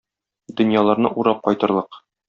Дөньяларны 0.61 1.15
урап 1.21 1.47
кайтырлык! 1.49 2.05